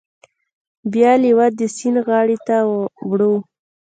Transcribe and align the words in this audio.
بیا 0.93 1.11
لیوه 1.23 1.47
د 1.59 1.61
سیند 1.75 1.97
غاړې 2.05 2.37
ته 2.47 2.57
وړو. 3.09 3.35